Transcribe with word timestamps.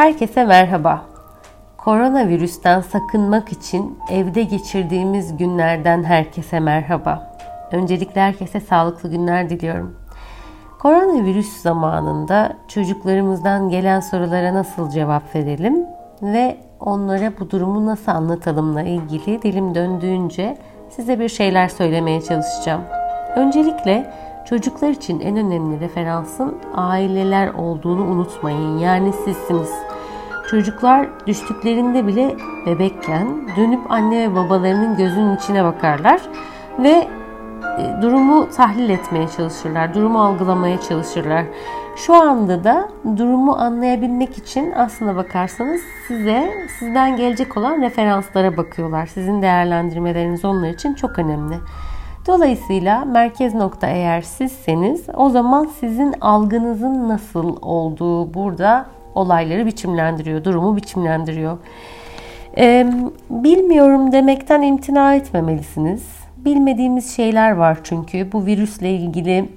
Herkese 0.00 0.44
merhaba. 0.44 1.02
Koronavirüsten 1.76 2.80
sakınmak 2.80 3.52
için 3.52 3.98
evde 4.10 4.42
geçirdiğimiz 4.42 5.36
günlerden 5.36 6.04
herkese 6.04 6.60
merhaba. 6.60 7.36
Öncelikle 7.72 8.20
herkese 8.20 8.60
sağlıklı 8.60 9.10
günler 9.10 9.50
diliyorum. 9.50 9.96
Koronavirüs 10.78 11.62
zamanında 11.62 12.52
çocuklarımızdan 12.68 13.68
gelen 13.68 14.00
sorulara 14.00 14.54
nasıl 14.54 14.90
cevap 14.90 15.34
verelim 15.34 15.86
ve 16.22 16.56
onlara 16.80 17.32
bu 17.40 17.50
durumu 17.50 17.86
nasıl 17.86 18.12
anlatalımla 18.12 18.82
ilgili 18.82 19.42
dilim 19.42 19.74
döndüğünce 19.74 20.58
size 20.90 21.20
bir 21.20 21.28
şeyler 21.28 21.68
söylemeye 21.68 22.22
çalışacağım. 22.22 22.82
Öncelikle 23.36 24.12
çocuklar 24.44 24.90
için 24.90 25.20
en 25.20 25.36
önemli 25.36 25.80
referansın 25.80 26.56
aileler 26.74 27.48
olduğunu 27.48 28.04
unutmayın. 28.04 28.78
Yani 28.78 29.12
sizsiniz. 29.12 29.70
Çocuklar 30.50 31.08
düştüklerinde 31.26 32.06
bile 32.06 32.36
bebekken 32.66 33.48
dönüp 33.56 33.90
anne 33.90 34.30
ve 34.30 34.34
babalarının 34.34 34.96
gözünün 34.96 35.36
içine 35.36 35.64
bakarlar 35.64 36.20
ve 36.78 37.08
e, 37.78 38.02
durumu 38.02 38.50
tahlil 38.50 38.90
etmeye 38.90 39.28
çalışırlar, 39.28 39.94
durumu 39.94 40.22
algılamaya 40.22 40.80
çalışırlar. 40.80 41.44
Şu 41.96 42.14
anda 42.14 42.64
da 42.64 42.88
durumu 43.16 43.52
anlayabilmek 43.52 44.38
için 44.38 44.72
aslına 44.72 45.16
bakarsanız 45.16 45.80
size 46.08 46.50
sizden 46.78 47.16
gelecek 47.16 47.56
olan 47.56 47.80
referanslara 47.82 48.56
bakıyorlar. 48.56 49.06
Sizin 49.06 49.42
değerlendirmeleriniz 49.42 50.44
onlar 50.44 50.68
için 50.68 50.94
çok 50.94 51.18
önemli. 51.18 51.54
Dolayısıyla 52.26 53.04
merkez 53.04 53.54
nokta 53.54 53.86
eğer 53.86 54.20
sizseniz 54.22 55.06
o 55.16 55.30
zaman 55.30 55.70
sizin 55.80 56.14
algınızın 56.20 57.08
nasıl 57.08 57.56
olduğu 57.62 58.34
burada 58.34 58.86
olayları 59.14 59.66
biçimlendiriyor, 59.66 60.44
durumu 60.44 60.76
biçimlendiriyor. 60.76 61.58
Ee, 62.58 62.92
bilmiyorum 63.30 64.12
demekten 64.12 64.62
imtina 64.62 65.14
etmemelisiniz. 65.14 66.02
Bilmediğimiz 66.36 67.16
şeyler 67.16 67.50
var 67.50 67.78
çünkü 67.84 68.32
bu 68.32 68.46
virüsle 68.46 68.90
ilgili 68.90 69.48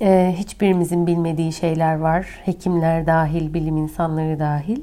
e, 0.00 0.34
hiçbirimizin 0.36 1.06
bilmediği 1.06 1.52
şeyler 1.52 1.98
var. 1.98 2.26
Hekimler 2.44 3.06
dahil, 3.06 3.54
bilim 3.54 3.76
insanları 3.76 4.38
dahil. 4.38 4.80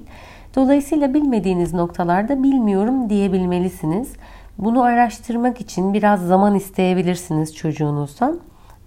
Dolayısıyla 0.56 1.14
bilmediğiniz 1.14 1.74
noktalarda 1.74 2.44
bilmiyorum 2.44 3.10
diyebilmelisiniz. 3.10 4.14
Bunu 4.58 4.84
araştırmak 4.84 5.62
için 5.62 5.94
biraz 5.94 6.28
zaman 6.28 6.56
isteyebilirsiniz 6.56 7.56
çocuğunuzdan 7.56 8.40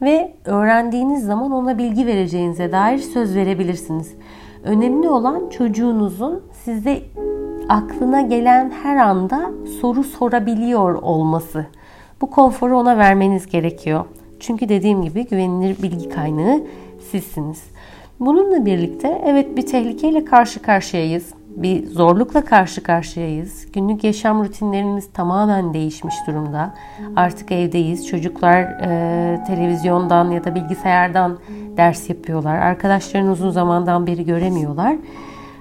ve 0.03 0.35
öğrendiğiniz 0.45 1.25
zaman 1.25 1.53
ona 1.53 1.79
bilgi 1.79 2.07
vereceğinize 2.07 2.73
dair 2.73 2.99
söz 2.99 3.37
verebilirsiniz. 3.37 4.15
Önemli 4.65 5.09
olan 5.09 5.49
çocuğunuzun 5.49 6.43
size 6.65 7.03
aklına 7.69 8.21
gelen 8.21 8.71
her 8.83 8.97
anda 8.97 9.51
soru 9.81 10.05
sorabiliyor 10.05 10.95
olması. 10.95 11.67
Bu 12.21 12.31
konforu 12.31 12.79
ona 12.79 12.99
vermeniz 12.99 13.47
gerekiyor. 13.47 14.05
Çünkü 14.41 14.69
dediğim 14.69 15.03
gibi 15.03 15.27
güvenilir 15.27 15.83
bilgi 15.83 16.09
kaynağı 16.09 16.61
sizsiniz. 17.11 17.63
Bununla 18.21 18.67
birlikte 18.67 19.23
evet 19.27 19.57
bir 19.57 19.67
tehlikeyle 19.67 20.25
karşı 20.25 20.63
karşıyayız. 20.63 21.35
Bir 21.63 21.87
zorlukla 21.87 22.45
karşı 22.45 22.83
karşıyayız. 22.83 23.73
Günlük 23.73 24.05
yaşam 24.05 24.45
rutinlerimiz 24.45 25.13
tamamen 25.13 25.75
değişmiş 25.75 26.15
durumda. 26.27 26.75
Artık 27.17 27.53
evdeyiz. 27.53 28.07
Çocuklar 28.07 28.61
e, 28.63 29.45
televizyondan 29.47 30.31
ya 30.31 30.45
da 30.45 30.55
bilgisayardan 30.55 31.39
ders 31.77 32.09
yapıyorlar. 32.09 32.57
Arkadaşlarını 32.57 33.33
uzun 33.33 33.51
zamandan 33.51 34.07
beri 34.07 34.25
göremiyorlar. 34.25 34.97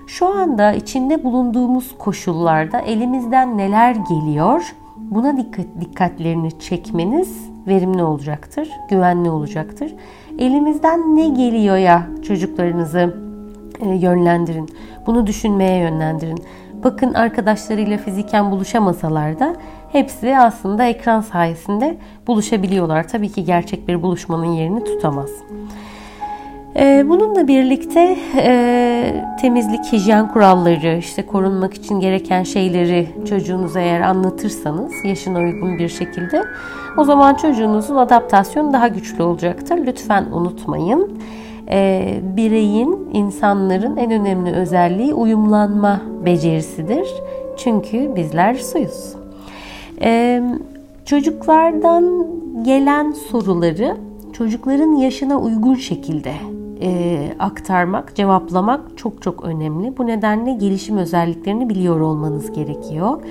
Şu 0.08 0.28
anda 0.28 0.74
içinde 0.74 1.24
bulunduğumuz 1.24 1.98
koşullarda 1.98 2.80
elimizden 2.80 3.58
neler 3.58 3.96
geliyor? 3.96 4.76
Buna 4.98 5.38
dikkat 5.38 5.66
dikkatlerini 5.82 6.60
çekmeniz 6.60 7.50
verimli 7.68 8.04
olacaktır, 8.04 8.70
güvenli 8.90 9.30
olacaktır. 9.30 9.96
Elimizden 10.40 11.16
ne 11.16 11.28
geliyor 11.30 11.78
ya 11.78 12.08
çocuklarınızı 12.28 13.29
yönlendirin. 13.86 14.70
Bunu 15.06 15.28
düşünmeye 15.28 15.78
yönlendirin. 15.78 16.44
Bakın 16.84 17.14
arkadaşlarıyla 17.14 17.98
fiziken 17.98 18.52
buluşamasalar 18.52 19.40
da 19.40 19.56
hepsi 19.92 20.38
aslında 20.38 20.84
ekran 20.84 21.22
sayesinde 21.22 21.98
buluşabiliyorlar. 22.28 23.08
Tabii 23.08 23.30
ki 23.30 23.46
gerçek 23.46 23.88
bir 23.88 24.02
buluşmanın 24.02 24.46
yerini 24.46 24.84
tutamaz. 24.84 25.30
Ee, 26.76 27.06
bununla 27.10 27.48
birlikte 27.48 28.18
e, 28.36 29.26
temizlik, 29.42 29.94
hijyen 29.94 30.34
kuralları, 30.34 30.98
işte 30.98 31.26
korunmak 31.26 31.74
için 31.74 32.00
gereken 32.00 32.44
şeyleri 32.44 33.08
çocuğunuza 33.30 33.80
eğer 33.80 34.02
anlatırsanız 34.02 34.92
yaşına 35.04 35.40
uygun 35.40 35.78
bir 35.78 35.90
şekilde 35.90 36.44
o 36.98 37.04
zaman 37.04 37.34
çocuğunuzun 37.36 37.96
adaptasyonu 37.96 38.74
daha 38.74 38.88
güçlü 38.88 39.24
olacaktır. 39.24 39.80
Lütfen 39.86 40.26
unutmayın. 40.32 41.20
Ee, 41.72 42.20
bireyin, 42.38 43.10
insanların 43.14 43.98
en 43.98 44.12
önemli 44.12 44.52
özelliği 44.52 45.14
uyumlanma 45.14 46.02
becerisidir. 46.26 47.08
Çünkü 47.58 48.16
bizler 48.16 48.54
suyuz. 48.56 49.16
Ee, 50.02 50.44
çocuklardan 51.06 52.28
gelen 52.64 53.12
soruları 53.12 53.98
çocukların 54.34 54.96
yaşına 54.96 55.40
uygun 55.40 55.76
şekilde 55.76 56.34
e, 56.82 57.20
aktarmak, 57.40 58.16
cevaplamak 58.16 58.82
çok 58.98 59.22
çok 59.22 59.44
önemli. 59.44 59.98
Bu 59.98 60.08
nedenle 60.08 60.54
gelişim 60.54 60.98
özelliklerini 60.98 61.70
biliyor 61.70 62.00
olmanız 62.00 62.52
gerekiyor. 62.52 63.22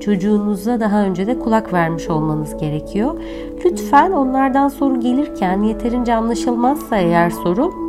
Çocuğunuza 0.00 0.80
daha 0.80 1.04
önce 1.04 1.26
de 1.26 1.38
kulak 1.38 1.72
vermiş 1.72 2.08
olmanız 2.08 2.56
gerekiyor. 2.56 3.20
Lütfen 3.64 4.12
onlardan 4.12 4.68
soru 4.68 5.00
gelirken 5.00 5.62
yeterince 5.62 6.14
anlaşılmazsa 6.14 6.96
eğer 6.96 7.30
soru 7.30 7.87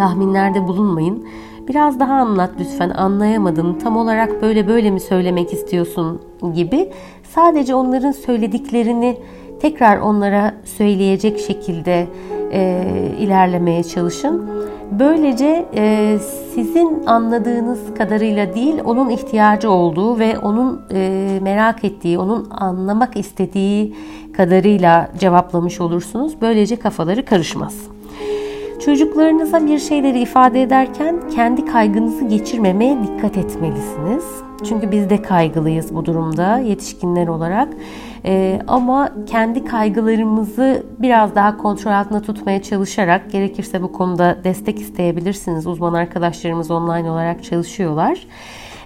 tahminlerde 0.00 0.68
bulunmayın. 0.68 1.26
Biraz 1.68 2.00
daha 2.00 2.14
anlat 2.14 2.50
lütfen 2.60 2.90
anlayamadım 2.90 3.78
tam 3.78 3.96
olarak 3.96 4.42
böyle 4.42 4.68
böyle 4.68 4.90
mi 4.90 5.00
söylemek 5.00 5.52
istiyorsun 5.52 6.20
gibi 6.54 6.90
sadece 7.34 7.74
onların 7.74 8.12
söylediklerini 8.12 9.18
tekrar 9.60 9.98
onlara 9.98 10.54
söyleyecek 10.64 11.38
şekilde 11.40 12.06
e, 12.52 12.84
ilerlemeye 13.18 13.82
çalışın. 13.82 14.50
Böylece 14.90 15.66
e, 15.74 16.18
sizin 16.54 17.06
anladığınız 17.06 17.78
kadarıyla 17.98 18.54
değil, 18.54 18.74
onun 18.84 19.08
ihtiyacı 19.08 19.70
olduğu 19.70 20.18
ve 20.18 20.38
onun 20.38 20.82
e, 20.92 21.38
merak 21.42 21.84
ettiği, 21.84 22.18
onun 22.18 22.50
anlamak 22.50 23.16
istediği 23.16 23.94
kadarıyla 24.36 25.10
cevaplamış 25.18 25.80
olursunuz. 25.80 26.32
Böylece 26.40 26.76
kafaları 26.76 27.24
karışmaz. 27.24 27.99
Çocuklarınıza 28.84 29.66
bir 29.66 29.78
şeyleri 29.78 30.20
ifade 30.20 30.62
ederken 30.62 31.20
kendi 31.34 31.64
kaygınızı 31.64 32.24
geçirmemeye 32.24 32.98
dikkat 33.02 33.36
etmelisiniz. 33.36 34.24
Çünkü 34.68 34.90
biz 34.90 35.10
de 35.10 35.22
kaygılıyız 35.22 35.94
bu 35.94 36.04
durumda 36.04 36.58
yetişkinler 36.58 37.28
olarak. 37.28 37.68
Ee, 38.24 38.60
ama 38.68 39.10
kendi 39.26 39.64
kaygılarımızı 39.64 40.86
biraz 40.98 41.34
daha 41.34 41.56
kontrol 41.56 41.92
altında 41.92 42.22
tutmaya 42.22 42.62
çalışarak 42.62 43.30
gerekirse 43.30 43.82
bu 43.82 43.92
konuda 43.92 44.38
destek 44.44 44.80
isteyebilirsiniz. 44.80 45.66
Uzman 45.66 45.94
arkadaşlarımız 45.94 46.70
online 46.70 47.10
olarak 47.10 47.44
çalışıyorlar. 47.44 48.26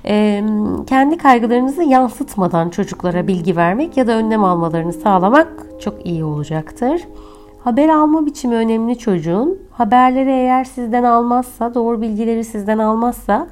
Ee, 0.06 0.44
kendi 0.86 1.18
kaygılarınızı 1.18 1.82
yansıtmadan 1.82 2.70
çocuklara 2.70 3.26
bilgi 3.26 3.56
vermek 3.56 3.96
ya 3.96 4.06
da 4.06 4.12
önlem 4.12 4.44
almalarını 4.44 4.92
sağlamak 4.92 5.48
çok 5.80 6.06
iyi 6.06 6.24
olacaktır. 6.24 7.00
Haber 7.64 7.88
alma 7.88 8.26
biçimi 8.26 8.54
önemli 8.54 8.98
çocuğun. 8.98 9.58
Haberleri 9.72 10.30
eğer 10.30 10.64
sizden 10.64 11.04
almazsa, 11.04 11.74
doğru 11.74 12.02
bilgileri 12.02 12.44
sizden 12.44 12.78
almazsa 12.78 13.48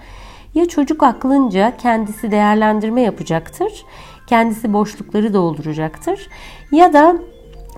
ya 0.55 0.69
çocuk 0.69 1.03
aklınca 1.03 1.77
kendisi 1.77 2.31
değerlendirme 2.31 3.01
yapacaktır, 3.01 3.85
kendisi 4.27 4.73
boşlukları 4.73 5.35
dolduracaktır 5.35 6.29
ya 6.73 6.93
da 6.93 7.17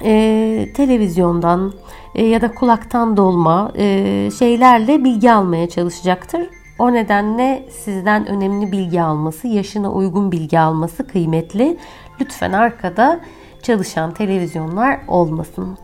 e, 0.04 0.66
televizyondan 0.76 1.72
e, 2.14 2.24
ya 2.24 2.40
da 2.40 2.54
kulaktan 2.54 3.16
dolma 3.16 3.72
e, 3.76 4.28
şeylerle 4.38 5.04
bilgi 5.04 5.32
almaya 5.32 5.68
çalışacaktır. 5.68 6.48
O 6.78 6.92
nedenle 6.92 7.68
sizden 7.70 8.26
önemli 8.26 8.72
bilgi 8.72 9.02
alması, 9.02 9.48
yaşına 9.48 9.92
uygun 9.92 10.32
bilgi 10.32 10.60
alması 10.60 11.06
kıymetli. 11.06 11.76
Lütfen 12.20 12.52
arkada 12.52 13.20
çalışan 13.62 14.14
televizyonlar 14.14 15.00
olmasın. 15.08 15.78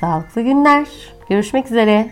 Sağlıklı 0.00 0.42
günler. 0.42 0.86
Görüşmek 1.28 1.66
üzere. 1.66 2.10